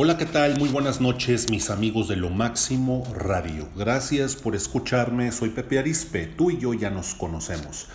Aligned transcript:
Hola, 0.00 0.16
¿qué 0.16 0.26
tal? 0.26 0.56
Muy 0.60 0.68
buenas 0.68 1.00
noches, 1.00 1.50
mis 1.50 1.70
amigos 1.70 2.06
de 2.06 2.14
Lo 2.14 2.30
Máximo 2.30 3.02
Radio. 3.16 3.68
Gracias 3.74 4.36
por 4.36 4.54
escucharme, 4.54 5.32
soy 5.32 5.48
Pepe 5.48 5.80
Arispe, 5.80 6.28
tú 6.28 6.52
y 6.52 6.58
yo 6.58 6.72
ya 6.72 6.88
nos 6.88 7.16
conocemos. 7.16 7.88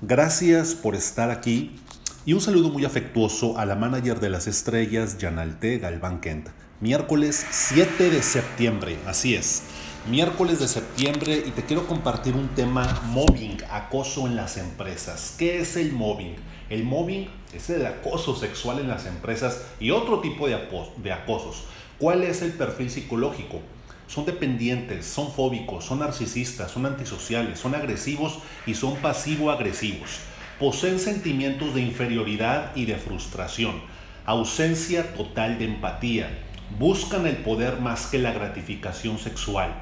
Gracias 0.00 0.74
por 0.74 0.94
estar 0.94 1.30
aquí 1.30 1.76
y 2.24 2.32
un 2.32 2.40
saludo 2.40 2.70
muy 2.70 2.86
afectuoso 2.86 3.58
a 3.58 3.66
la 3.66 3.76
manager 3.76 4.20
de 4.20 4.30
las 4.30 4.46
estrellas, 4.46 5.18
Janalte 5.20 5.76
Galván 5.76 6.22
Kent. 6.22 6.48
Miércoles 6.80 7.44
7 7.50 8.08
de 8.08 8.22
septiembre, 8.22 8.96
así 9.06 9.34
es. 9.34 9.64
Miércoles 10.06 10.58
de 10.58 10.66
septiembre 10.66 11.44
y 11.46 11.50
te 11.50 11.62
quiero 11.62 11.86
compartir 11.86 12.34
un 12.34 12.48
tema 12.48 13.02
mobbing, 13.08 13.58
acoso 13.70 14.26
en 14.26 14.34
las 14.34 14.56
empresas. 14.56 15.34
¿Qué 15.38 15.58
es 15.58 15.76
el 15.76 15.92
mobbing? 15.92 16.36
El 16.70 16.84
mobbing 16.84 17.28
es 17.52 17.68
el 17.68 17.84
acoso 17.84 18.34
sexual 18.34 18.78
en 18.78 18.88
las 18.88 19.04
empresas 19.04 19.66
y 19.78 19.90
otro 19.90 20.20
tipo 20.20 20.48
de, 20.48 20.58
de 20.96 21.12
acosos. 21.12 21.64
¿Cuál 21.98 22.22
es 22.22 22.40
el 22.40 22.52
perfil 22.52 22.90
psicológico? 22.90 23.60
Son 24.08 24.24
dependientes, 24.24 25.04
son 25.04 25.30
fóbicos, 25.30 25.84
son 25.84 25.98
narcisistas, 25.98 26.70
son 26.70 26.86
antisociales, 26.86 27.60
son 27.60 27.74
agresivos 27.74 28.38
y 28.64 28.72
son 28.72 28.96
pasivo-agresivos. 28.96 30.20
Poseen 30.58 30.98
sentimientos 30.98 31.74
de 31.74 31.82
inferioridad 31.82 32.74
y 32.74 32.86
de 32.86 32.96
frustración, 32.96 33.82
ausencia 34.24 35.12
total 35.12 35.58
de 35.58 35.66
empatía, 35.66 36.30
buscan 36.78 37.26
el 37.26 37.36
poder 37.36 37.80
más 37.80 38.06
que 38.06 38.18
la 38.18 38.32
gratificación 38.32 39.18
sexual, 39.18 39.74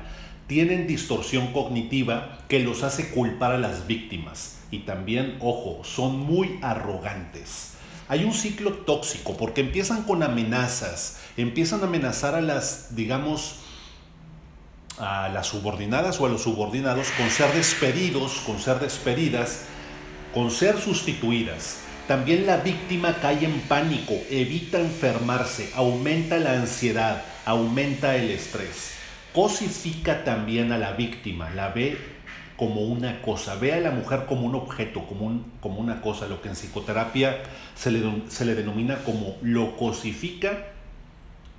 tienen 0.48 0.86
distorsión 0.86 1.52
cognitiva 1.52 2.38
que 2.48 2.58
los 2.58 2.82
hace 2.82 3.10
culpar 3.10 3.52
a 3.52 3.58
las 3.58 3.86
víctimas 3.86 4.56
y 4.70 4.80
también, 4.80 5.36
ojo, 5.40 5.84
son 5.84 6.18
muy 6.18 6.58
arrogantes. 6.62 7.74
Hay 8.08 8.24
un 8.24 8.32
ciclo 8.32 8.72
tóxico 8.72 9.36
porque 9.36 9.60
empiezan 9.60 10.02
con 10.02 10.22
amenazas, 10.22 11.18
empiezan 11.36 11.82
a 11.82 11.84
amenazar 11.84 12.34
a 12.34 12.40
las, 12.40 12.96
digamos, 12.96 13.56
a 14.98 15.28
las 15.28 15.48
subordinadas 15.48 16.18
o 16.20 16.26
a 16.26 16.30
los 16.30 16.42
subordinados 16.42 17.08
con 17.10 17.30
ser 17.30 17.52
despedidos, 17.52 18.40
con 18.46 18.58
ser 18.58 18.80
despedidas, 18.80 19.66
con 20.32 20.50
ser 20.50 20.80
sustituidas. 20.80 21.80
También 22.08 22.46
la 22.46 22.56
víctima 22.56 23.16
cae 23.20 23.44
en 23.44 23.60
pánico, 23.60 24.14
evita 24.30 24.80
enfermarse, 24.80 25.70
aumenta 25.74 26.38
la 26.38 26.54
ansiedad, 26.54 27.22
aumenta 27.44 28.16
el 28.16 28.30
estrés. 28.30 28.97
Cosifica 29.32 30.24
también 30.24 30.72
a 30.72 30.78
la 30.78 30.92
víctima, 30.92 31.50
la 31.50 31.68
ve 31.68 31.98
como 32.56 32.80
una 32.80 33.22
cosa, 33.22 33.54
ve 33.54 33.72
a 33.72 33.80
la 33.80 33.92
mujer 33.92 34.26
como 34.26 34.46
un 34.46 34.54
objeto, 34.56 35.06
como, 35.06 35.44
como 35.60 35.78
una 35.78 36.00
cosa, 36.00 36.26
lo 36.26 36.42
que 36.42 36.48
en 36.48 36.54
psicoterapia 36.54 37.40
se 37.76 37.92
le, 37.92 38.02
se 38.28 38.44
le 38.44 38.54
denomina 38.56 39.04
como 39.04 39.36
lo 39.42 39.76
cosifica 39.76 40.72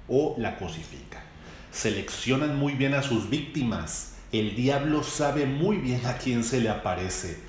o 0.10 0.36
la 0.38 0.58
cosifica. 0.58 1.24
Seleccionan 1.72 2.58
muy 2.58 2.74
bien 2.74 2.96
a 2.96 3.02
sus 3.02 3.30
víctimas, 3.30 4.16
el 4.32 4.56
diablo 4.56 5.04
sabe 5.04 5.46
muy 5.46 5.78
bien 5.78 6.06
a 6.06 6.18
quién 6.18 6.44
se 6.44 6.60
le 6.60 6.70
aparece, 6.70 7.40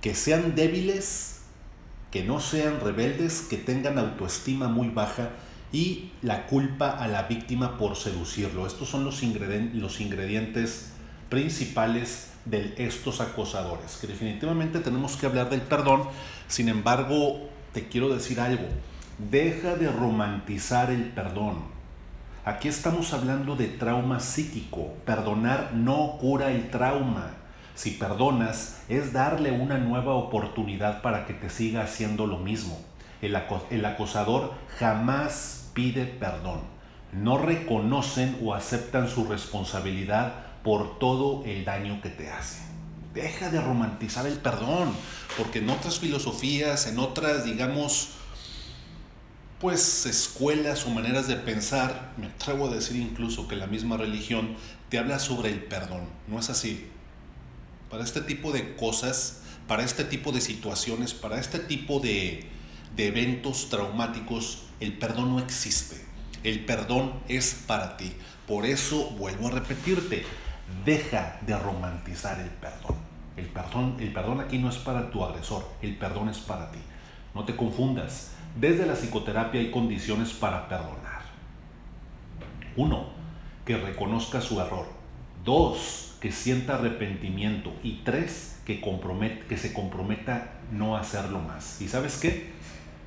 que 0.00 0.14
sean 0.14 0.54
débiles, 0.54 1.40
que 2.12 2.22
no 2.22 2.40
sean 2.40 2.80
rebeldes, 2.80 3.40
que 3.40 3.56
tengan 3.56 3.98
autoestima 3.98 4.68
muy 4.68 4.88
baja 4.88 5.30
y 5.72 6.10
la 6.20 6.46
culpa 6.46 6.90
a 6.90 7.08
la 7.08 7.22
víctima 7.22 7.78
por 7.78 7.96
seducirlo. 7.96 8.66
Estos 8.66 8.88
son 8.88 9.04
los 9.04 9.22
ingredientes, 9.22 9.80
los 9.80 10.00
ingredientes 10.00 10.92
principales 11.28 12.30
de 12.44 12.74
estos 12.76 13.20
acosadores, 13.20 13.96
que 14.00 14.06
definitivamente 14.06 14.80
tenemos 14.80 15.16
que 15.16 15.26
hablar 15.26 15.48
del 15.48 15.62
perdón, 15.62 16.02
sin 16.48 16.68
embargo, 16.68 17.48
te 17.72 17.88
quiero 17.88 18.12
decir 18.12 18.40
algo, 18.40 18.64
deja 19.30 19.76
de 19.76 19.90
romantizar 19.90 20.90
el 20.90 21.04
perdón. 21.04 21.72
Aquí 22.44 22.68
estamos 22.68 23.12
hablando 23.12 23.54
de 23.54 23.68
trauma 23.68 24.18
psíquico, 24.18 24.92
perdonar 25.06 25.72
no 25.74 26.18
cura 26.20 26.50
el 26.50 26.70
trauma. 26.70 27.30
Si 27.74 27.92
perdonas 27.92 28.82
es 28.88 29.12
darle 29.12 29.52
una 29.52 29.78
nueva 29.78 30.14
oportunidad 30.14 31.00
para 31.00 31.24
que 31.24 31.32
te 31.32 31.48
siga 31.48 31.82
haciendo 31.84 32.26
lo 32.26 32.38
mismo. 32.38 32.78
El, 33.22 33.84
acosador 33.84 34.52
jamás 34.78 35.70
pide 35.74 36.04
perdón. 36.04 36.60
No 37.12 37.38
reconocen 37.38 38.36
o 38.42 38.54
aceptan 38.54 39.08
su 39.08 39.24
responsabilidad 39.24 40.34
por 40.64 40.98
todo 40.98 41.44
el 41.44 41.64
daño 41.64 42.02
que 42.02 42.08
te 42.08 42.28
hace. 42.28 42.60
Deja 43.14 43.50
de 43.50 43.60
romantizar 43.60 44.26
el 44.26 44.38
perdón, 44.38 44.92
porque 45.36 45.60
en 45.60 45.70
otras 45.70 45.98
filosofías, 45.98 46.86
en 46.86 46.98
otras, 46.98 47.44
digamos, 47.44 48.14
pues 49.60 50.06
escuelas 50.06 50.86
o 50.86 50.90
maneras 50.90 51.28
de 51.28 51.36
pensar, 51.36 52.14
me 52.16 52.26
atrevo 52.26 52.66
a 52.66 52.74
decir 52.74 52.96
incluso 52.96 53.46
que 53.46 53.54
la 53.54 53.68
misma 53.68 53.96
religión 53.96 54.56
te 54.88 54.98
habla 54.98 55.20
sobre 55.20 55.50
el 55.50 55.62
perdón. 55.62 56.02
No 56.26 56.40
es 56.40 56.50
así. 56.50 56.88
Para 57.88 58.02
este 58.02 58.22
tipo 58.22 58.50
de 58.50 58.74
cosas, 58.74 59.42
para 59.68 59.84
este 59.84 60.02
tipo 60.02 60.32
de 60.32 60.40
situaciones, 60.40 61.14
para 61.14 61.38
este 61.38 61.60
tipo 61.60 62.00
de, 62.00 62.50
de 62.96 63.08
eventos 63.08 63.68
traumáticos, 63.68 64.64
el 64.80 64.98
perdón 64.98 65.36
no 65.36 65.38
existe. 65.38 66.04
El 66.44 66.64
perdón 66.64 67.12
es 67.28 67.62
para 67.66 67.96
ti. 67.96 68.12
Por 68.46 68.66
eso 68.66 69.10
vuelvo 69.10 69.48
a 69.48 69.52
repetirte, 69.52 70.24
Deja 70.84 71.38
de 71.46 71.56
romantizar 71.56 72.40
el 72.40 72.48
perdón. 72.48 72.96
El 73.36 73.46
perdón, 73.46 73.96
el 74.00 74.12
perdón 74.12 74.40
aquí 74.40 74.58
no 74.58 74.68
es 74.68 74.76
para 74.76 75.10
tu 75.10 75.24
agresor, 75.24 75.68
el 75.80 75.96
perdón 75.96 76.28
es 76.28 76.38
para 76.38 76.70
ti. 76.72 76.78
No 77.34 77.44
te 77.44 77.54
confundas. 77.54 78.32
Desde 78.58 78.86
la 78.86 78.94
psicoterapia 78.94 79.60
hay 79.60 79.70
condiciones 79.70 80.32
para 80.32 80.68
perdonar. 80.68 81.22
Uno, 82.76 83.10
que 83.64 83.76
reconozca 83.76 84.40
su 84.40 84.60
error. 84.60 84.86
Dos, 85.44 86.16
que 86.20 86.32
sienta 86.32 86.74
arrepentimiento. 86.74 87.72
Y 87.82 88.02
tres, 88.04 88.60
que, 88.66 88.82
que 89.48 89.56
se 89.56 89.72
comprometa 89.72 90.54
no 90.72 90.96
hacerlo 90.96 91.38
más. 91.38 91.80
¿Y 91.80 91.88
sabes 91.88 92.18
qué? 92.18 92.52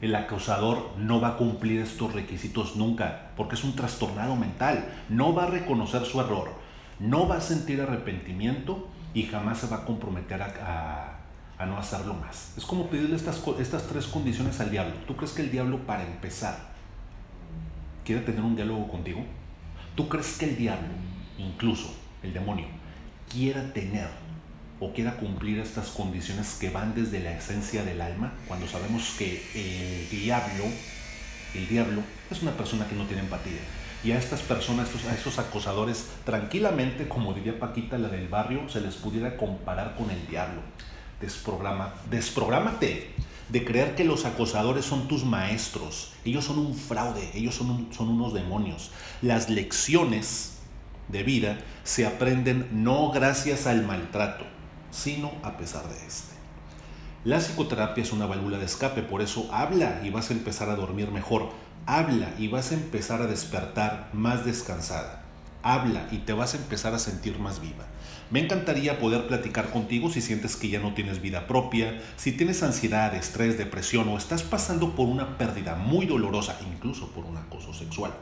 El 0.06 0.16
acosador 0.16 0.92
no 0.98 1.20
va 1.20 1.30
a 1.30 1.38
cumplir 1.38 1.82
estos 1.82 2.14
requisitos 2.14 2.76
nunca, 2.76 3.32
porque 3.36 3.56
es 3.56 3.64
un 3.64 3.76
trastornado 3.76 4.36
mental. 4.36 4.86
No 5.10 5.34
va 5.34 5.46
a 5.46 5.48
reconocer 5.48 6.06
su 6.06 6.22
error 6.22 6.66
no 7.00 7.28
va 7.28 7.38
a 7.38 7.42
sentir 7.42 7.82
arrepentimiento 7.82 8.88
y 9.14 9.24
jamás 9.24 9.60
se 9.60 9.68
va 9.68 9.78
a 9.78 9.86
comprometer 9.86 10.42
a, 10.42 11.12
no 11.66 11.78
hacerlo 11.78 12.14
más. 12.14 12.54
Es 12.58 12.66
como 12.66 12.88
pedirle 12.88 13.16
estas, 13.16 13.42
estas 13.60 13.88
tres 13.88 14.08
condiciones 14.08 14.60
al 14.60 14.72
diablo. 14.72 14.94
¿Tú 15.08 15.16
crees 15.16 15.32
que 15.34 15.42
el 15.42 15.52
diablo, 15.52 15.80
para 15.86 16.06
empezar, 16.06 16.58
quiere 18.04 18.22
tener 18.22 18.42
un 18.42 18.56
diálogo 18.56 18.88
contigo? 18.88 19.24
¿Tú 19.96 20.08
crees 20.10 20.38
que 20.38 20.46
el 20.46 20.58
diablo, 20.58 20.90
incluso 21.38 21.94
el 22.24 22.34
demonio, 22.34 22.68
quiera 23.32 23.74
tener 23.74 24.10
o 24.80 24.94
quiera 24.94 25.18
cumplir 25.18 25.60
estas 25.60 25.88
condiciones 25.90 26.58
que 26.60 26.70
van 26.70 26.94
desde 26.96 27.20
la 27.20 27.32
esencia 27.38 27.84
del 27.84 28.02
alma, 28.02 28.34
cuando 28.48 28.68
sabemos 28.68 29.16
que 29.18 29.42
el 29.56 30.10
diablo, 30.10 30.66
el 31.54 31.68
diablo 31.68 32.02
es 32.30 32.42
una 32.42 32.52
persona 32.52 32.88
que 32.88 32.96
no 32.96 33.06
tiene 33.06 33.22
empatía, 33.22 33.62
y 34.04 34.12
a 34.12 34.20
estas 34.20 34.42
personas, 34.42 34.90
a 35.10 35.16
estos 35.16 35.40
acosadores, 35.40 36.10
tranquilamente, 36.26 37.08
como 37.08 37.34
diría 37.34 37.60
Paquita, 37.60 37.98
la 37.98 38.08
del 38.08 38.28
barrio, 38.28 38.70
se 38.70 38.80
les 38.80 38.96
pudiera 38.96 39.36
comparar 39.36 39.96
con 39.96 40.12
el 40.12 40.28
diablo. 40.28 40.62
Desprograma, 41.20 41.96
desprográmate 42.12 43.10
de 43.50 43.66
creer 43.66 43.96
que 43.96 44.04
los 44.04 44.26
acosadores 44.26 44.86
son 44.86 45.08
tus 45.08 45.26
maestros. 45.26 46.12
Ellos 46.24 46.46
son 46.46 46.60
un 46.60 46.76
fraude, 46.76 47.32
ellos 47.34 47.56
son, 47.56 47.88
son 47.92 48.10
unos 48.10 48.36
demonios. 48.36 48.92
Las 49.24 49.50
lecciones 49.50 50.60
de 51.08 51.24
vida 51.24 51.58
se 51.84 52.06
aprenden 52.06 52.68
no 52.72 53.12
gracias 53.12 53.66
al 53.66 53.86
maltrato, 53.88 54.46
sino 54.96 55.32
a 55.44 55.58
pesar 55.58 55.88
de 55.88 56.08
este. 56.08 56.34
La 57.24 57.40
psicoterapia 57.40 58.04
es 58.04 58.14
una 58.14 58.28
válvula 58.28 58.58
de 58.58 58.66
escape, 58.66 59.02
por 59.02 59.22
eso 59.22 59.50
habla 59.52 60.02
y 60.04 60.10
vas 60.10 60.30
a 60.30 60.34
empezar 60.34 60.70
a 60.70 60.76
dormir 60.76 61.12
mejor 61.12 61.50
Habla 61.88 62.34
y 62.40 62.48
vas 62.48 62.72
a 62.72 62.74
empezar 62.74 63.22
a 63.22 63.28
despertar 63.28 64.10
más 64.12 64.44
descansada. 64.44 65.22
Habla 65.62 66.08
y 66.12 66.18
te 66.18 66.34
vas 66.34 66.56
a 66.56 66.58
empezar 66.58 66.96
a 66.96 67.00
sentir 67.00 67.38
más 67.38 67.62
viva. 67.62 67.86
Me 68.32 68.40
encantaría 68.40 69.00
poder 69.00 69.28
platicar 69.28 69.70
contigo 69.70 70.10
si 70.10 70.20
sientes 70.20 70.56
que 70.56 70.70
ya 70.70 70.80
no 70.80 70.96
tienes 70.96 71.22
vida 71.22 71.46
propia, 71.46 72.02
si 72.18 72.32
tienes 72.32 72.64
ansiedad, 72.64 73.14
estrés, 73.14 73.60
depresión 73.60 74.08
o 74.10 74.18
estás 74.18 74.42
pasando 74.42 74.96
por 74.96 75.08
una 75.08 75.38
pérdida 75.38 75.76
muy 75.76 76.08
dolorosa, 76.08 76.58
incluso 76.74 77.10
por 77.12 77.26
un 77.26 77.38
acoso 77.38 77.72
sexual 77.72 78.14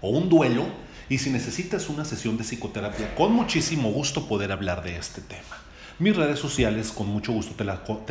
o 0.00 0.08
un 0.08 0.30
duelo, 0.30 0.64
y 1.10 1.18
si 1.18 1.28
necesitas 1.28 1.90
una 1.90 2.06
sesión 2.06 2.38
de 2.38 2.44
psicoterapia, 2.44 3.14
con 3.16 3.32
muchísimo 3.32 3.90
gusto 3.90 4.28
poder 4.28 4.52
hablar 4.52 4.82
de 4.82 4.96
este 4.96 5.20
tema. 5.20 5.67
Mis 5.98 6.14
redes 6.14 6.38
sociales, 6.38 6.92
con 6.92 7.08
mucho 7.08 7.32
gusto 7.32 7.56
te, 7.56 7.64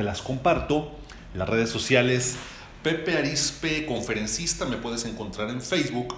las 0.04 0.22
comparto. 0.22 0.92
Las 1.34 1.48
redes 1.48 1.70
sociales 1.70 2.36
Pepe 2.84 3.18
Arispe, 3.18 3.86
conferencista, 3.86 4.66
me 4.66 4.76
puedes 4.76 5.06
encontrar 5.06 5.50
en 5.50 5.62
Facebook, 5.62 6.16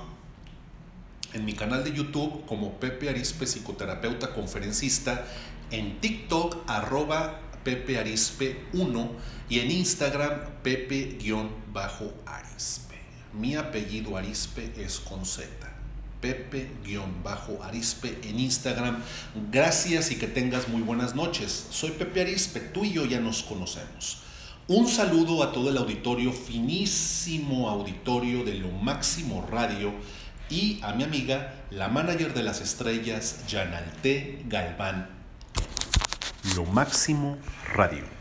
en 1.34 1.46
mi 1.46 1.54
canal 1.54 1.84
de 1.84 1.94
YouTube 1.94 2.44
como 2.48 2.80
Pepe 2.80 3.10
Arispe, 3.10 3.46
psicoterapeuta 3.46 4.34
conferencista, 4.34 5.26
en 5.70 6.00
TikTok 6.00 6.58
arroba 6.66 7.40
Pepe 7.64 8.00
Arispe 8.00 8.66
1 8.74 9.12
y 9.50 9.60
en 9.60 9.70
Instagram 9.70 10.40
Pepe-Arispe. 10.64 11.36
Mi 13.34 13.56
apellido 13.56 14.18
Arispe 14.18 14.74
es 14.76 15.00
con 15.00 15.24
Z. 15.24 15.79
Pepe-Arispe 16.22 18.20
en 18.24 18.40
Instagram. 18.40 19.02
Gracias 19.52 20.12
y 20.12 20.18
que 20.18 20.28
tengas 20.28 20.68
muy 20.68 20.82
buenas 20.82 21.16
noches. 21.16 21.68
Soy 21.70 21.92
Pepe 21.92 22.22
Arispe, 22.22 22.60
tú 22.60 22.86
y 22.86 22.94
yo 22.94 23.06
ya 23.06 23.20
nos 23.20 23.44
conocemos. 23.44 24.24
Un 24.68 24.88
saludo 24.88 25.42
a 25.44 25.52
todo 25.52 25.70
el 25.70 25.78
auditorio, 25.78 26.32
finísimo 26.32 27.70
auditorio 27.70 28.44
de 28.44 28.56
Lo 28.56 28.70
Máximo 28.70 29.48
Radio 29.50 29.94
y 30.50 30.80
a 30.84 30.94
mi 30.94 31.04
amiga, 31.04 31.54
la 31.72 31.88
manager 31.88 32.34
de 32.34 32.44
las 32.44 32.62
estrellas, 32.62 33.48
Yanalte 33.48 34.44
Galván. 34.48 35.10
Lo 36.56 36.66
Máximo 36.66 37.38
Radio. 37.74 38.19